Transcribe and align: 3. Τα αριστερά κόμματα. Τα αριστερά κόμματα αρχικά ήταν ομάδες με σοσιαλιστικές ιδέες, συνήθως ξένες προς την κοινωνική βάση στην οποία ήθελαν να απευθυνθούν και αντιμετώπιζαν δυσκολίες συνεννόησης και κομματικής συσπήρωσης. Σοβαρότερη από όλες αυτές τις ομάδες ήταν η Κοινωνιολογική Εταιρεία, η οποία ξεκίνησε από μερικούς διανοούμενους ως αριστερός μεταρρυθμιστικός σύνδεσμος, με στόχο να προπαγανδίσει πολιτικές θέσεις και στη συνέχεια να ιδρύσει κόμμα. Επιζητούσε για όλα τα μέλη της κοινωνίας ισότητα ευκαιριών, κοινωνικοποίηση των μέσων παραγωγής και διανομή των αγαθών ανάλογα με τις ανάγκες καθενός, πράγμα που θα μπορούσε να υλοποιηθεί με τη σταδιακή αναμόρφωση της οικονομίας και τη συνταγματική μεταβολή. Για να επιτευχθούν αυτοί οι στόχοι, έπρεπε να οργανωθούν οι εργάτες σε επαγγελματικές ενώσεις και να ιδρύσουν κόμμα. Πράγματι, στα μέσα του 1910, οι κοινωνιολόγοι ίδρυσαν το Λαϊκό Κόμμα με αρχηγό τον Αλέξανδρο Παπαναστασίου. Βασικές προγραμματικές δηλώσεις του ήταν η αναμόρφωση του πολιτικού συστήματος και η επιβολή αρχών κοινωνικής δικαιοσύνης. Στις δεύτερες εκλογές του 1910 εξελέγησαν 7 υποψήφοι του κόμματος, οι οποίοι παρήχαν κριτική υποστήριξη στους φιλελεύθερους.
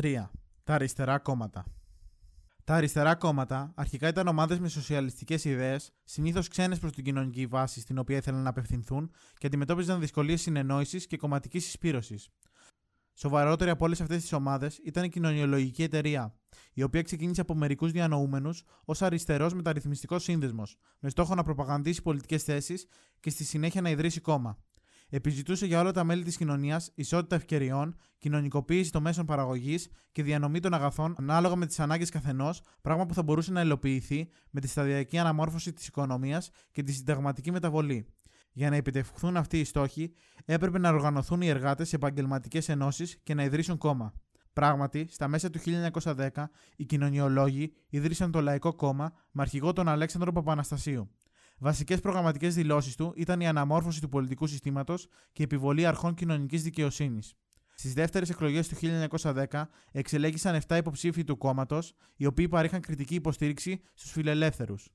3. 0.00 0.30
Τα 0.64 0.74
αριστερά 0.74 1.18
κόμματα. 1.18 1.64
Τα 2.64 2.74
αριστερά 2.74 3.14
κόμματα 3.14 3.72
αρχικά 3.74 4.08
ήταν 4.08 4.26
ομάδες 4.26 4.58
με 4.58 4.68
σοσιαλιστικές 4.68 5.44
ιδέες, 5.44 5.92
συνήθως 6.04 6.48
ξένες 6.48 6.78
προς 6.78 6.92
την 6.92 7.04
κοινωνική 7.04 7.46
βάση 7.46 7.80
στην 7.80 7.98
οποία 7.98 8.16
ήθελαν 8.16 8.42
να 8.42 8.48
απευθυνθούν 8.48 9.10
και 9.38 9.46
αντιμετώπιζαν 9.46 10.00
δυσκολίες 10.00 10.40
συνεννόησης 10.40 11.06
και 11.06 11.16
κομματικής 11.16 11.64
συσπήρωσης. 11.64 12.28
Σοβαρότερη 13.14 13.70
από 13.70 13.84
όλες 13.84 14.00
αυτές 14.00 14.20
τις 14.20 14.32
ομάδες 14.32 14.78
ήταν 14.84 15.04
η 15.04 15.08
Κοινωνιολογική 15.08 15.82
Εταιρεία, 15.82 16.34
η 16.72 16.82
οποία 16.82 17.02
ξεκίνησε 17.02 17.40
από 17.40 17.54
μερικούς 17.54 17.92
διανοούμενους 17.92 18.62
ως 18.84 19.02
αριστερός 19.02 19.54
μεταρρυθμιστικός 19.54 20.22
σύνδεσμος, 20.22 20.76
με 20.98 21.08
στόχο 21.08 21.34
να 21.34 21.42
προπαγανδίσει 21.42 22.02
πολιτικές 22.02 22.42
θέσεις 22.42 22.86
και 23.20 23.30
στη 23.30 23.44
συνέχεια 23.44 23.80
να 23.80 23.90
ιδρύσει 23.90 24.20
κόμμα. 24.20 24.58
Επιζητούσε 25.14 25.66
για 25.66 25.80
όλα 25.80 25.92
τα 25.92 26.04
μέλη 26.04 26.24
της 26.24 26.36
κοινωνίας 26.36 26.90
ισότητα 26.94 27.36
ευκαιριών, 27.36 27.96
κοινωνικοποίηση 28.18 28.92
των 28.92 29.02
μέσων 29.02 29.26
παραγωγής 29.26 29.88
και 30.12 30.22
διανομή 30.22 30.60
των 30.60 30.74
αγαθών 30.74 31.14
ανάλογα 31.18 31.56
με 31.56 31.66
τις 31.66 31.80
ανάγκες 31.80 32.10
καθενός, 32.10 32.62
πράγμα 32.82 33.06
που 33.06 33.14
θα 33.14 33.22
μπορούσε 33.22 33.52
να 33.52 33.60
υλοποιηθεί 33.60 34.28
με 34.50 34.60
τη 34.60 34.68
σταδιακή 34.68 35.18
αναμόρφωση 35.18 35.72
της 35.72 35.86
οικονομίας 35.86 36.50
και 36.72 36.82
τη 36.82 36.92
συνταγματική 36.92 37.50
μεταβολή. 37.50 38.06
Για 38.52 38.70
να 38.70 38.76
επιτευχθούν 38.76 39.36
αυτοί 39.36 39.60
οι 39.60 39.64
στόχοι, 39.64 40.12
έπρεπε 40.44 40.78
να 40.78 40.88
οργανωθούν 40.88 41.40
οι 41.40 41.48
εργάτες 41.48 41.88
σε 41.88 41.96
επαγγελματικές 41.96 42.68
ενώσεις 42.68 43.18
και 43.22 43.34
να 43.34 43.44
ιδρύσουν 43.44 43.78
κόμμα. 43.78 44.12
Πράγματι, 44.52 45.06
στα 45.10 45.28
μέσα 45.28 45.50
του 45.50 45.58
1910, 46.02 46.28
οι 46.76 46.84
κοινωνιολόγοι 46.84 47.72
ίδρυσαν 47.88 48.30
το 48.30 48.40
Λαϊκό 48.40 48.74
Κόμμα 48.74 49.12
με 49.30 49.42
αρχηγό 49.42 49.72
τον 49.72 49.88
Αλέξανδρο 49.88 50.32
Παπαναστασίου. 50.32 51.10
Βασικές 51.58 52.00
προγραμματικές 52.00 52.54
δηλώσεις 52.54 52.96
του 52.96 53.12
ήταν 53.16 53.40
η 53.40 53.46
αναμόρφωση 53.46 54.00
του 54.00 54.08
πολιτικού 54.08 54.46
συστήματος 54.46 55.06
και 55.32 55.42
η 55.42 55.44
επιβολή 55.44 55.86
αρχών 55.86 56.14
κοινωνικής 56.14 56.62
δικαιοσύνης. 56.62 57.34
Στις 57.74 57.92
δεύτερες 57.92 58.30
εκλογές 58.30 58.68
του 58.68 58.74
1910 58.74 59.68
εξελέγησαν 59.92 60.60
7 60.66 60.76
υποψήφοι 60.76 61.24
του 61.24 61.36
κόμματος, 61.36 61.94
οι 62.16 62.26
οποίοι 62.26 62.48
παρήχαν 62.48 62.80
κριτική 62.80 63.14
υποστήριξη 63.14 63.80
στους 63.94 64.10
φιλελεύθερους. 64.10 64.88